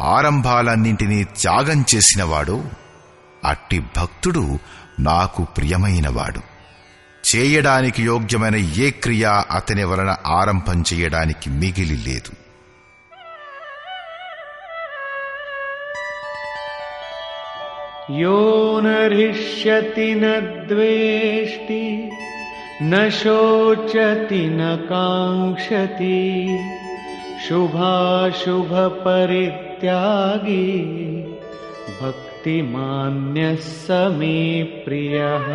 ఆరంభాలన్నింటినీ 0.01 1.23
త్యాగం 1.23 1.85
చేసినవాడో 1.95 2.63
అట్టి 3.45 3.79
భక్తుడు 3.79 4.59
నాకు 4.99 5.43
ప్రియమైనవాడు. 5.43 6.41
చేయడానికి 7.27 8.03
యోగ్యమైన 8.03 8.55
ఏ 8.55 8.89
క్రియ 8.89 9.41
అతని 9.51 9.83
వలన 9.83 10.15
ఆరంభం 10.27 10.83
చేయడానికి 10.93 11.49
మిగిలి 11.49 11.95
లేదు. 11.97 12.46
यो 18.20 18.38
न 18.84 18.86
हृष्यति 19.12 20.08
न 20.22 20.24
द्वेष्टि 20.68 21.84
न 22.82 23.08
शोचति 23.18 24.42
न 24.52 24.60
काङ्क्षति 24.88 26.20
शुभाशुभपरित्यागी 29.32 30.64
भक्तिमान्यः 32.00 33.54
स 33.76 33.86
मे 34.18 34.36
प्रियः 34.84 35.46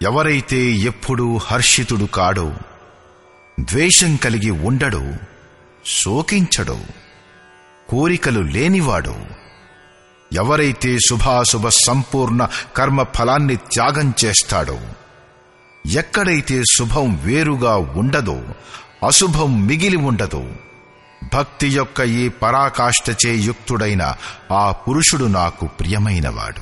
ఎవరైతే 0.00 0.58
ఎప్పుడూ 0.88 1.26
హర్షితుడు 1.46 2.06
కాడో 2.16 2.48
ద్వేషం 3.58 4.12
కలిగి 4.24 4.50
ఉండడో 4.68 5.04
శోకించడో 5.98 6.76
కోరికలు 7.88 8.42
లేనివాడో 8.54 9.16
ఎవరైతే 10.33 10.97
శుభాశుభ 10.97 11.67
సంపూర్ణ 11.67 12.41
కర్మ 12.77 13.03
ఫలాన్ని 13.15 13.55
త్యాగం 13.55 14.13
చేస్తాడో 14.25 14.77
ఎక్కడైతే 15.87 16.63
శుభం 16.73 17.19
వేరుగా 17.23 17.75
ఉండదో 17.99 18.37
అశుభం 19.03 19.67
మిగిలి 19.67 19.97
ఉండదో 19.97 20.43
భక్తి 21.33 21.67
యొక్క 21.67 21.99
ఈ 22.01 22.29
పరాకాష్ఠచే 22.41 23.35
యుక్తుడైన 23.35 24.03
ఆ 24.51 24.71
పురుషుడు 24.71 25.25
నాకు 25.25 25.65
ప్రియమైనవాడు. 25.79 26.61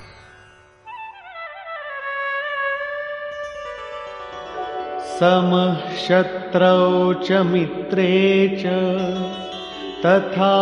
సమశత్రౌ 5.19 6.79
చ 7.27 7.41
మిత్రే 7.41 8.09
చ 8.61 8.65
तथा 10.04 10.52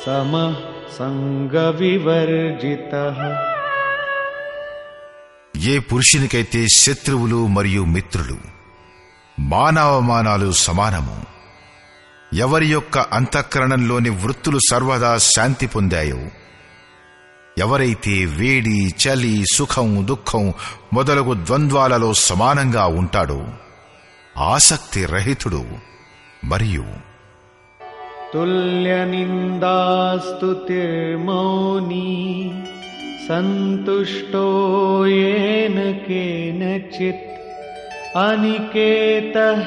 समः 0.05 0.55
सङ्गविवर्जितः 0.99 3.19
ఏ 5.67 5.75
పురుషునికైతే 5.89 6.61
శత్రువులు 6.75 7.41
మరియు 7.57 7.83
మిత్రులు 7.93 8.37
మానవమానాలు 9.39 10.49
సమానము 10.65 11.15
ఎవరి 12.45 12.69
యొక్క 12.73 12.97
అంతఃకరణంలోని 13.19 14.11
వృత్తులు 14.23 14.61
సర్వదా 14.71 15.13
శాంతి 15.29 15.67
పొందాయో 15.67 16.21
ఎవరైతే 17.59 18.15
వేడి 18.39 18.79
చలి 19.03 19.35
సుఖం 19.55 19.91
దుఃఖం 20.11 20.45
మొదలగు 20.93 21.35
ద్వంద్వాలలో 21.47 22.11
సమానంగా 22.29 22.87
ఉంటాడో 23.01 23.41
ఆసక్తి 24.51 25.03
రహితుడు 25.15 25.63
మరియు 26.53 26.87
तुल्यनिन्दास्तुतिर्मौनी 30.75 32.09
सन्तुष्टो 33.27 34.47
येन 35.09 35.77
केनचित् 36.07 37.23
अनिकेतः 38.19 39.61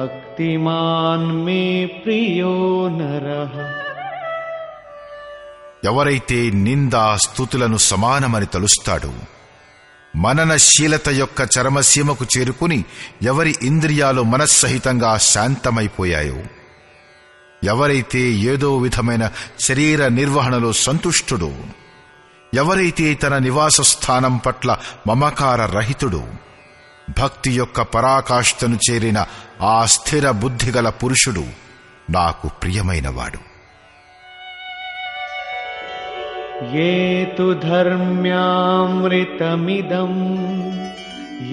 स्थिरमतिर्भक्तिमान् 0.00 1.28
मे 1.44 1.62
प्रियो 2.02 2.54
नरः 2.98 3.54
ఎవరైతే 5.87 6.39
నిందా 6.65 7.05
స్థుతులను 7.25 7.77
సమానమని 7.91 8.45
తలుస్తాడో 8.45 9.13
మననశీలత 10.13 11.07
యొక్క 11.21 11.39
చరమసీమకు 11.53 12.25
చేరుకుని 12.33 12.77
ఎవరి 13.23 13.53
ఇంద్రియాలు 13.61 14.21
మనస్సహితంగా 14.23 15.17
శాంతమైపోయాయో 15.31 16.39
ఎవరైతే 17.63 18.21
ఏదో 18.51 18.77
విధమైన 18.77 19.23
శరీర 19.59 20.07
నిర్వహణలో 20.19 20.71
సంతుష్టుడో 20.85 21.51
ఎవరైతే 22.53 23.07
తన 23.13 23.37
నివాస 23.37 23.81
స్థానం 23.91 24.35
పట్ల 24.45 24.69
మమకార 25.07 25.61
రహితుడు 25.77 26.21
భక్తి 27.19 27.51
యొక్క 27.51 27.81
పరాకాష్ఠను 27.95 28.77
చేరిన 28.85 29.19
ఆ 29.61 29.77
స్థిర 29.95 30.31
బుద్ధిగల 30.43 30.89
పురుషుడు 31.01 31.43
నాకు 32.09 32.47
ప్రియమైనవాడు. 32.61 33.39
ये 36.74 36.92
तु 37.36 37.46
धर्म्यामृतमिदम् 37.66 38.10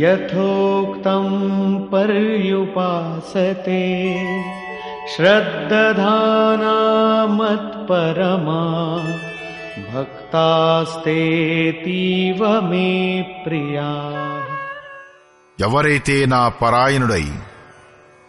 यथोक्तम् 0.01 1.35
पर्युपासते 1.91 3.83
श्रद्दधाना 5.13 6.75
मत्परमा 7.39 8.61
भक्तास्तेऽतीव 11.09 12.41
मे 12.69 12.89
प्रिया 13.45 13.89
ఎవరైతే 15.59 16.15
నా 16.31 16.39
పరాయణుడై 16.59 17.23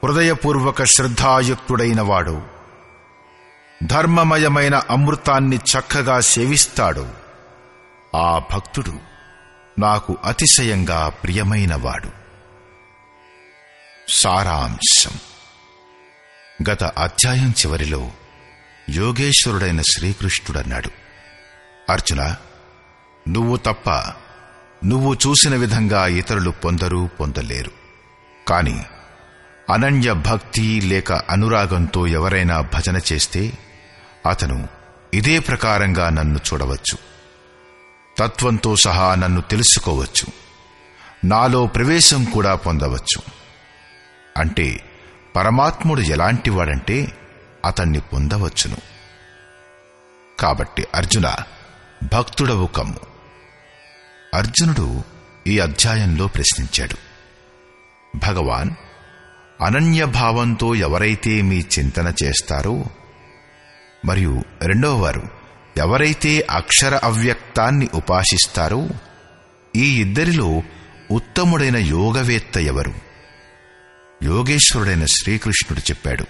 హృదయపూర్వక 0.02 0.80
శ్రద్ధాయుక్తుడైన 0.92 2.00
వాడు 2.00 2.36
ధర్మమయమైన 3.83 4.75
అమృతాన్ని 4.89 5.55
చక్కగా 5.55 6.19
సేవిస్తాడు. 6.19 7.07
ఆ 8.15 8.41
భక్తుడు 8.53 8.99
నాకు 9.79 10.17
అతిశయంగా 10.23 11.09
ప్రియమైనవాడు. 11.09 12.09
సారాంశం. 14.09 15.11
గత 16.69 16.83
అధ్యాయం 16.83 17.49
చివరిలో 17.49 18.11
యోగేశ్వరుడైన 18.89 19.81
శ్రీకృష్ణుడన్నాడు. 19.81 20.89
అర్జున 21.91 22.35
నువ్వు 23.29 23.57
తప్ప 23.57 23.89
నువ్వు 24.85 25.13
చూసిన 25.13 25.55
విధంగా 25.55 26.07
ఇతరులు 26.07 26.49
పొందరు 26.49 27.09
పొందలేరు. 27.19 27.71
కాని 28.47 28.83
అనన్య 29.73 30.13
భక్తి 30.13 30.81
లేక 30.81 31.11
అనురాగంతో 31.11 32.07
ఎవరైనా 32.07 32.61
భజన 32.61 32.99
చేస్తే 33.13 33.53
అతను 34.25 34.67
ఇదే 35.13 35.39
ప్రకారంగా 35.39 36.09
నన్ను 36.09 36.37
చూడవచ్చు. 36.37 36.97
తత్వంతో 38.17 38.75
సహా 38.75 39.15
నన్ను 39.15 39.41
తెలుసుకోవచ్చు. 39.41 40.27
నాలో 41.25 41.65
ప్రవేశం 41.65 42.23
కూడా 42.23 42.55
పొందవచ్చు. 42.55 43.21
అంటే 44.37 44.83
పరమాత్ముడు 45.35 46.01
ఎలాంటివాడంటే 46.01 47.17
అతన్ని 47.65 47.99
పొందవచ్చును. 47.99 48.77
కాబట్టి 50.39 50.87
అర్జున 50.95 51.35
భక్తుడవు 52.13 52.67
కమ్ము. 52.67 52.99
అర్జునుడు 54.33 55.03
ఈ 55.47 55.59
అధ్యాయంలో 55.59 56.27
ప్రశ్నించాడు. 56.27 56.95
భగవాన్ 58.17 58.71
అనన్యభావంతో 59.63 60.75
ఎవరైతే 60.75 61.41
మీ 61.41 61.59
చింతన 61.59 62.13
చేస్తారో 62.23 62.85
మరియు 64.05 64.43
రెండవ 64.61 65.01
వారు 65.01 65.23
ఎవరైతే 65.77 66.47
అక్షర 66.49 66.99
అవ్యక్తాన్ని 67.03 67.87
ఉపాసిస్తారో 67.93 68.89
ఈ 69.75 70.01
ఇద్దరిలో 70.01 70.63
ఉత్తముడైన 71.11 71.77
యోగవేత్త 71.77 72.57
ఎవరు? 72.57 72.93
యోగేశ్వరుడైన 74.23 75.05
శ్రీకృష్ణుడు 75.05 75.79
చెప్పాడు 75.79 76.25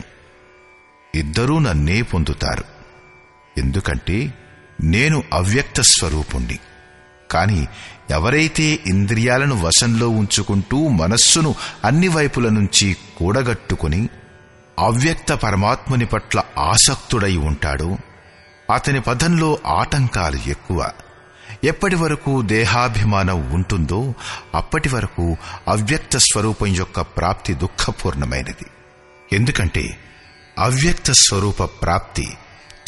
ఇద్దరూ 1.15 1.59
నన్నే 1.59 2.01
పొందుతారు. 2.01 2.63
ఎందుకంటే 3.57 4.33
నేను 4.83 5.23
అవ్యక్త 5.33 5.81
స్వరూపుణ్ణి. 5.81 6.59
కాని 7.31 7.67
ఎవరైతే 8.09 8.63
ఇంద్రియాలను 8.63 9.61
వశంలో 9.61 10.09
ఉంచుకుంటూ 10.09 10.87
మనస్సును 10.87 11.55
అన్ని 11.85 12.07
వైపుల 12.07 12.49
నుంచి 12.49 12.97
కూడగట్టుకుని 13.17 14.09
అవ్యక్త 14.79 15.33
పరమాత్ముని 15.33 16.05
పట్ల 16.05 16.43
ఆసక్తుడై 16.57 17.37
ఉంటాడో. 17.37 17.97
అతని 18.73 19.01
పదంలో 19.01 19.59
ఆటంకాలు 19.65 20.49
ఎక్కువ. 20.49 20.89
ఎప్పటి 21.63 21.95
వరకు 21.95 22.41
దేహాభిమానం 22.41 23.51
ఉంటుందో 23.51 24.13
అప్పటి 24.55 24.89
వరకు 24.89 25.37
అవ్యక్త 25.67 26.17
స్వరూపం 26.17 26.67
యొక్క 26.67 27.01
ప్రాప్తి 27.01 27.53
దుఃఖపూర్ణమైనది. 27.53 28.65
ఎందుకంటే 29.33 29.97
అవ్యక్త 30.59 31.11
స్వరూప 31.11 31.63
ప్రాప్తి 31.63 32.27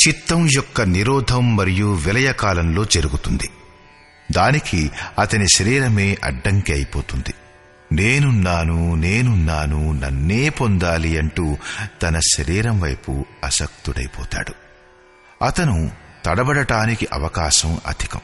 చిత్తం 0.08 0.48
యొక్క 0.56 0.82
నిరోధం 0.82 1.56
మరియు 1.56 1.94
విలయకాలంలో 1.94 2.86
జరుగుతుంది. 2.86 3.50
దానికి 4.32 4.92
అతని 5.20 5.46
శరీరమే 5.56 6.18
అడ్డంకి 6.24 6.74
అయిపోతుంది. 6.74 7.34
నేనున్నాను 7.92 8.96
నేనున్నాను 8.96 9.92
నన్నే 9.92 10.50
పొందాలి 10.50 11.18
అంటూ 11.18 11.58
తన 12.02 12.20
శరీరం 12.20 12.82
వైపు 12.82 13.26
అసక్తుడైపోతాడు 13.44 14.54
అతను 15.46 15.92
తడబడటానికి 16.26 17.08
అవకాశం 17.14 17.82
అధికం. 17.88 18.22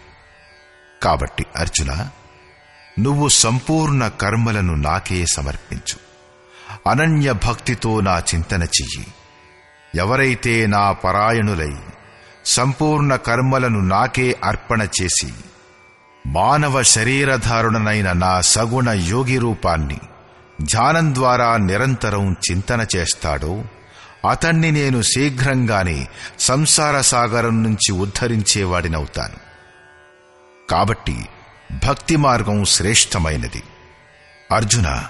కాబట్టి 1.04 1.46
అర్జున 1.56 2.10
నువ్వు 3.00 3.28
సంపూర్ణ 3.28 4.08
కర్మలను 4.08 4.76
నాకే 4.76 5.26
సమర్పించు. 5.26 6.00
అనన్య 6.90 7.32
భక్తితో 7.32 8.02
నా 8.02 8.20
చింతన 8.20 8.64
చెయ్యి. 8.64 9.08
ఎవరైతే 9.96 10.68
నా 10.68 10.92
పరాయణులై 10.92 11.76
సంపూర్ణ 12.46 13.16
కర్మలను 13.16 13.80
నాకే 13.80 14.36
అర్పణ 14.44 14.88
చేసి 15.02 15.34
మానవ 16.28 16.84
శరీరధారుణనైన 16.84 18.12
నా 18.12 18.42
సగుణ 18.42 18.90
యోగి 18.90 19.38
రూపాన్ని 19.38 20.00
ధ్యానం 20.62 21.16
ద్వారా 21.16 21.58
నిరంతరం 21.58 22.32
చింతన 22.32 22.86
చేస్తాడో 22.96 23.64
అతన్ని 24.30 24.72
నేను 24.72 25.02
శీఘ్రంగానే 25.02 26.08
సంసార 26.40 27.02
సాగరం 27.02 27.64
నుంచి 27.64 27.92
ఉద్ధరించేవాడినవుతాను. 27.92 29.36
కాబట్టి 30.70 31.26
భక్తి 31.88 32.16
మార్గం 32.16 32.66
శ్రేష్టమైనది. 32.66 33.64
అర్జున 34.52 35.06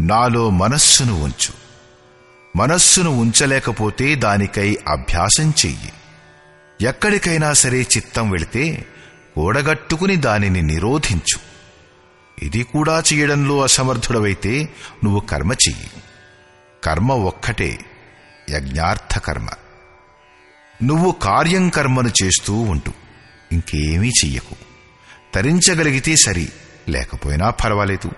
నాలో 0.00 0.50
మనస్సును 0.50 1.22
ఉంచు. 1.22 1.52
మనస్సును 2.56 3.10
ఉంచలేకపోతే 3.10 4.14
దానికై 4.14 4.78
అభ్యాసం 4.88 5.54
చెయ్యి. 5.66 5.92
ఎక్కడికైనా 6.88 7.52
సరే 7.52 7.80
చిత్తం 7.82 8.30
వెళితే 8.30 8.86
కూడగట్టుకుని 9.40 10.16
దానిని 10.16 10.62
నిరోధించు. 10.62 11.38
ఇది 12.42 12.62
కూడా 12.62 13.02
చేయడంలో 13.12 13.62
అసమర్థుడవైతే 13.62 14.68
నువ్వు 15.04 15.20
కర్మ 15.20 15.52
చెయ్యి. 15.52 15.90
కర్మ 16.84 17.12
ఒక్కటే 17.12 17.78
యజ్ఞార్థ 18.50 19.18
కర్మ. 19.18 19.48
నువ్వు 20.82 21.10
కార్యం 21.10 21.68
కర్మను 21.68 22.10
చేస్తూ 22.22 22.54
ఉంటు 22.54 22.92
ఇంకేమీ 23.52 24.08
చెయ్యకు. 24.08 24.56
తరించగలిగితే 25.34 26.16
సరి 26.16 26.48
లేకపోయినా 26.88 27.50
పర్వాలేదు. 27.50 28.10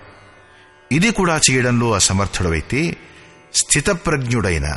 ఇది 0.91 1.11
కూడా 1.11 1.41
చేయడంలో 1.51 1.93
అసమర్థుడవైతే 1.93 2.97
స్థితప్రజ్ఞుడైన 3.53 4.75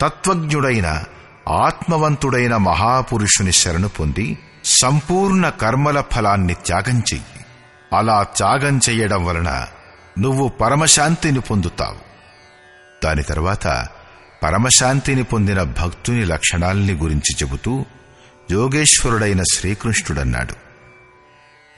తత్వజ్ఞుడైన 0.00 1.04
ఆత్మవంతుడైన 1.48 2.56
మహాపురుషుని 2.56 3.52
శరణు 3.52 3.88
పొంది 3.88 4.38
సంపూర్ణ 4.68 5.48
కర్మల 5.48 6.00
ఫలాన్ని 6.00 6.54
త్యాగం 6.54 6.98
చెయ్యి. 6.98 7.44
అలా 7.96 8.22
త్యాగం 8.22 8.80
చెయ్యడం 8.88 9.26
వలన 9.26 9.66
నువ్వు 10.18 10.48
పరమశాంతిని 10.48 11.40
పొందుతావు. 11.40 11.98
దాని 13.04 13.22
తర్వాత 13.22 13.88
పరమశాంతిని 14.42 15.22
పొందిన 15.22 15.62
భక్తుని 15.62 16.24
లక్షణాల్ని 16.24 16.92
గురించి 16.92 17.36
చెబుతూ 17.42 17.84
యోగేశ్వరుడైన 18.50 19.42
శ్రీకృష్ణుడన్నాడు. 19.42 20.54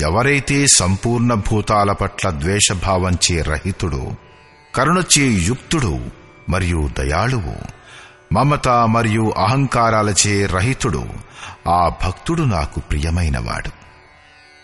ఎవరైతే 0.02 0.66
సంపూర్ణ 0.66 1.34
భూతాల 1.34 1.92
పట్ల 1.92 2.30
ద్వేషభావంచే 2.30 3.42
రహితుడో 3.42 4.12
కరుణచే 4.74 5.22
యుక్తుడు 5.22 6.04
మరియు 6.48 6.90
దయాళువు 6.98 7.79
మమత 8.32 8.68
మరియు 8.68 9.32
అహంకారాలచే 9.38 10.46
రహితుడు. 10.46 11.04
ఆ 11.68 11.88
భక్తుడు 11.88 12.42
నాకు 12.42 12.80
ప్రియమైనవాడు. 12.80 13.70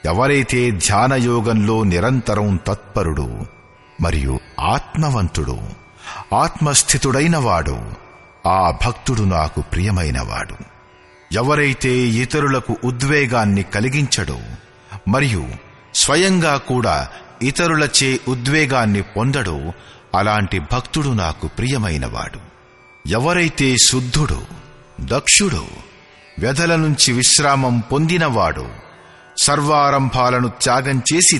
ఎవరైతే 0.07 0.71
ధ్యానయోగంలో 0.71 1.85
నిరంతరం 1.85 2.61
తత్పరుడు 2.67 3.47
మరియు 4.01 4.41
ఆత్మవంతుడు 4.61 5.59
ఆత్మస్థితుడైనవాడు 6.35 7.81
ఆ 8.49 8.79
భక్తుడు 8.87 9.23
నాకు 9.23 9.61
ప్రియమైనవాడు. 9.61 10.55
ఎవరైతే 11.33 11.91
ఇతరులకు 11.91 12.77
ఉద్వేగాన్ని 12.85 13.63
కలిగించడో 13.63 14.39
మరియు 15.09 15.49
స్వయంగా 15.95 16.57
కూడా 16.57 17.09
ఇతరులచే 17.43 18.21
ఉద్వేగాన్ని 18.29 19.03
పొందడో 19.03 19.73
అలాంటి 20.15 20.59
భక్తుడు 20.59 21.09
నాకు 21.09 21.47
ప్రియమైనవాడు. 21.47 22.56
ఎవరైతే 23.07 23.77
శుద్ధుడో 23.77 24.43
దక్షుడో 25.01 25.67
వ్యధల 26.39 26.77
నుంచి 26.77 27.13
విశ్రామం 27.13 27.79
పొందినవాడో 27.79 28.69
సర్వారంభాలను 29.43 30.49
త్యాగం 30.49 31.03
చేసి 31.15 31.39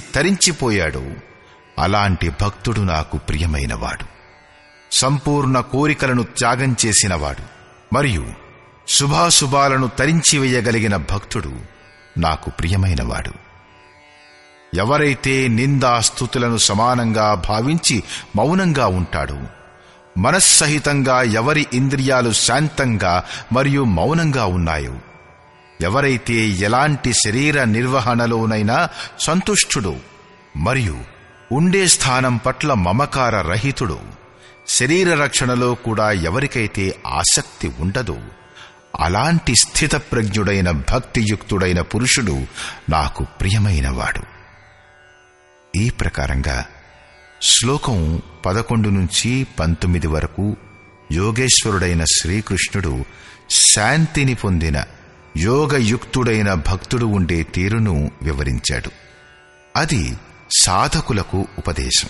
అలాంటి 1.79 2.31
భక్తుడు 2.31 2.81
నాకు 2.81 3.19
ప్రియమైనవాడు. 3.19 4.05
సంపూర్ణ 4.93 5.61
కోరికలను 5.61 6.23
త్యాగం 6.23 6.77
చేసినవాడు. 6.87 7.43
మరియు 7.95 8.27
శుభాశుభాలను 8.89 9.87
తరించివేయగలిగిన 9.87 10.97
భక్తుడు 10.97 11.61
నాకు 12.19 12.51
ప్రియమైనవాడు. 12.51 13.33
ఎవరైతే 14.77 15.49
నిందాస్తుతులను 15.49 16.57
సమానంగా 16.57 17.35
భావించి 17.35 18.03
మౌనంగా 18.37 18.87
ఉంటాడో 18.87 19.39
మనస్సహితంగా 20.17 21.23
ఎవరి 21.23 21.67
ఇంద్రియాలు 21.73 22.33
శాంతంగా 22.33 23.25
మరియు 23.53 23.85
మౌనంగా 23.85 24.45
ఉన్నాయో? 24.45 24.95
ఎవరైతే 25.81 26.35
ఎలాంటి 26.35 27.13
శరీర 27.13 27.65
నిర్వహణలోనైనా 27.65 28.89
సంతుష్టుడు 29.21 29.97
మరియు 30.57 30.99
ఉండే 31.53 31.89
స్థానం 31.89 32.37
పట్ల 32.37 32.75
మమకార 32.75 33.41
రహితుడు 33.41 33.99
శరీర 34.69 35.15
రక్షణలో 35.15 35.75
కూడా 35.75 36.13
ఎవరికైతే 36.13 36.95
ఆసక్తి 37.07 37.73
ఉండదో 37.81 38.17
అలాంటి 39.01 39.55
స్థితప్రజ్ఞుడైన 39.55 40.71
భక్తియుక్తుడైన 40.71 41.81
పురుషుడు 41.81 42.47
నాకు 42.91 43.27
ప్రియమైనవాడు. 43.41 44.23
ఈ 45.79 45.91
ప్రకారంగా 45.91 46.65
శ్లోకం 47.43 48.23
పదకొండు 48.47 48.89
నుంచి 48.89 49.47
పంతొమ్మిది 49.59 50.07
వరకు 50.07 50.57
యోగేశ్వరుడైన 51.13 52.05
శ్రీకృష్ణుడు 52.05 53.05
శాంతిని 53.51 54.35
పొందిన 54.35 54.85
యోగయుక్తుడైన 55.37 56.55
భక్తుడు 56.55 57.07
ఉండే 57.07 57.43
తీరును 57.43 58.11
వివరించాడు. 58.23 58.91
అది 59.77 60.17
సాధకులకు 60.61 61.47
ఉపదేశం. 61.59 62.09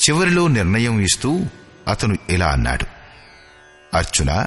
చివరిలో 0.00 0.48
నిర్ణయం 0.48 1.00
ఇస్తూ 1.00 1.44
అతను 1.88 2.16
ఇలా 2.28 2.46
అన్నాడు. 2.46 2.86
అర్జున 3.96 4.46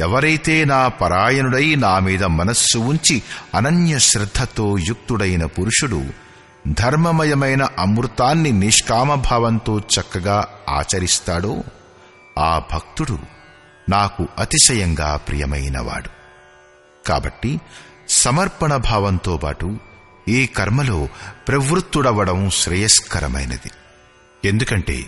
ఎవరైతే 0.00 0.64
నా 0.64 0.88
పరాయణుడై 0.88 1.74
నా 1.74 1.98
మీద 1.98 2.24
మనస్సు 2.24 2.78
ఉంచి 2.78 3.22
అనన్య 3.54 3.98
శ్రద్ధతో 3.98 4.78
యుక్తుడైన 4.78 5.44
పురుషుడు 5.44 6.04
ధర్మమయమైన 6.70 7.68
అమృతాన్ని 7.78 8.52
నిష్కామభావంతో 8.52 9.78
చక్కగా 9.78 10.48
ఆచరిస్తాడో 10.68 11.64
ఆ 12.38 12.62
భక్తుడు 12.72 13.18
నాకు 13.88 14.28
అతిశయంగా 14.38 15.16
ప్రియమైనవాడు. 15.16 16.08
కాబట్టి 17.08 17.60
సమర్పణ 18.08 18.76
భావంతో 18.76 19.36
పాటు 19.36 19.78
ఈ 20.28 20.46
కర్మలో 20.46 21.08
ప్రవృత్తుడవడం 21.48 22.50
శ్రేయస్కరమైనది. 22.50 23.70
ఎందుకంటే 24.44 25.04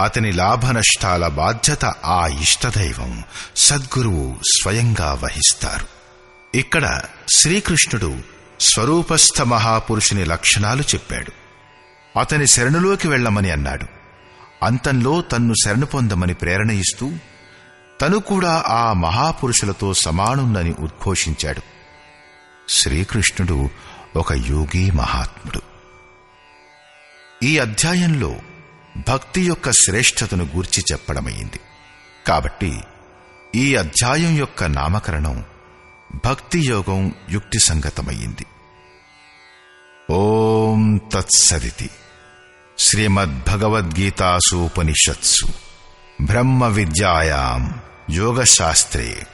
అతని 0.00 0.32
లాభనష్టాల 0.32 1.28
బాధ్యత 1.28 1.84
ఆ 1.84 2.26
ఇష్టదైవం 2.26 3.24
సద్గురువు 3.56 4.36
స్వయంగా 4.62 5.20
వహిస్తారు. 5.22 5.86
ఇక్కడ 6.56 7.00
శ్రీకృష్ణుడు 7.36 8.39
స్వరూపస్థ 8.60 9.42
మహాపురుషుని 9.42 10.24
లక్షణాలు 10.24 10.82
చెప్పాడు. 10.82 11.32
అతని 12.18 12.46
శరణులోకి 12.46 13.08
వెళ్ళమని 13.08 13.50
అన్నాడు. 13.50 13.86
అంతంలో 14.62 15.20
తన్ను 15.20 15.54
శరణు 15.66 15.86
పొందమని 15.86 16.34
ప్రేరణ 16.34 16.70
ఇస్తూ 16.70 17.12
తను 18.00 18.18
కూడా 18.18 18.64
ఆ 18.66 18.92
మహాపురుషులతో 18.92 19.94
సమానుందని 19.94 20.74
ఉద్ఘోషించాడు. 20.78 21.60
శ్రీకృష్ణుడు 22.68 23.70
ఒక 24.16 24.32
యోగి 24.32 24.90
మహాత్ముడు. 24.90 25.60
ఈ 27.44 27.58
అధ్యాయంలో 27.58 28.36
భక్తి 29.08 29.42
యొక్క 29.42 29.70
శ్రేష్టతను 29.70 30.44
గూర్చి 30.44 30.84
చెప్పడమైంది 30.92 31.60
కాబట్టి 32.28 32.80
ఈ 33.54 33.76
అధ్యాయం 33.76 34.36
యొక్క 34.36 34.64
నామకరణం 34.64 35.44
భక్తి 36.14 36.66
యోగం 36.66 37.14
యుక్తి 37.30 37.58
సంగతమయ్యింది 37.58 38.46
ఓం 40.10 41.00
తత్సదితి. 41.12 41.90
శ్రీమద్భగవద్గీతాసూపనిషత్సు. 42.78 45.46
బ్రహ్మ 46.22 46.64
విద్యాయాం 46.64 47.80
యోగశాస్త్రే. 48.10 49.26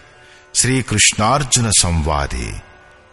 శ్రీకృష్ణార్జున 0.54 1.70
సంవాదే 1.80 2.52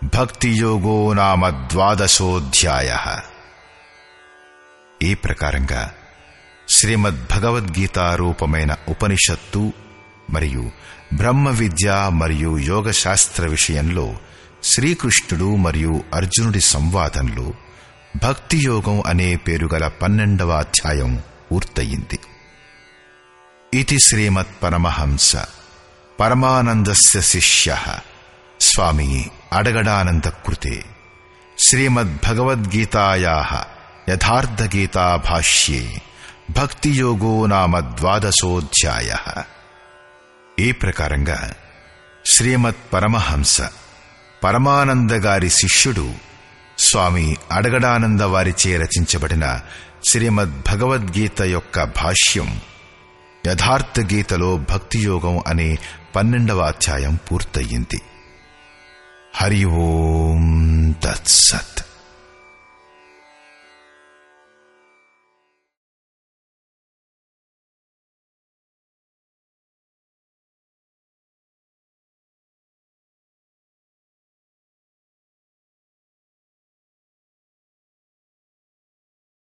భక్తియోగో 0.03 1.13
నామ 1.13 1.49
ద్వాదశోధ్యాయ. 1.49 2.97
ఈ 5.01 5.13
ప్రకారంగా 5.13 5.93
శ్రీమద్భగవద్గీతారూపమైన 6.69 8.75
ఉపనిషత్తు 8.87 9.73
మరియు 10.29 10.71
బ్రహ్మ 11.13 11.49
విద్య 11.49 12.09
మరియు 12.13 12.57
యోగశాస్త్ర 12.57 13.45
విషయంలో 13.45 14.17
శ్రీకృష్ణుడు 14.63 15.55
మరియు 15.55 16.03
అర్జునుడి 16.13 16.61
సంవాదంలో 16.61 17.53
భక్తి 18.23 18.57
యోగం 18.57 19.03
అనే 19.05 19.35
పేరుగల 19.35 19.87
పన్నెండవ 19.87 20.49
అధ్యాయం 20.49 21.23
పూర్తయింది. 21.51 22.19
ఇది 23.73 23.97
శ్రీమత్ 24.07 24.63
పరమహంస. 24.63 25.35
పరమానందస్య 26.19 27.21
శిష్య. 27.21 27.77
స్వామి 28.61 29.29
అడగడానంద 29.53 30.21
కృతే. 30.21 30.83
శ్రీమద్భగవద్గీతాయా 31.59 33.65
యథార్థగీతా 34.09 35.15
భాష్యే 35.15 36.01
భక్తియోగో 36.57 37.45
నామ 37.45 37.79
ద్వాదశోధ్యాయ. 37.79 39.15
ఈ 40.59 40.71
ప్రకారంగా 40.71 41.53
శ్రీమత్ 42.25 42.93
పరమహంస 42.93 43.61
పరమానంద 44.43 45.11
గారి 45.11 45.49
శిష్యుడు 45.49 46.13
స్వామి 46.77 47.35
అడగడానంద 47.51 48.21
వారిచే 48.21 48.77
రచించబడిన 48.77 49.61
శ్రీమద్ 50.03 50.61
భగవద్గీత 50.67 51.41
యొక్క 51.41 51.83
భాష్యం 51.83 52.49
యథార్థ 53.47 54.13
గీతలో 54.13 54.57
భక్తియోగం 54.57 55.41
అనే 55.47 55.77
పన్నెండవ 56.15 56.59
అధ్యాయం 56.61 57.19
పూర్తయింది 57.31 58.01
హరి 59.35 59.65
ఓం 59.65 60.45
తత్సత్. 61.03 61.79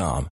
com. 0.00 0.30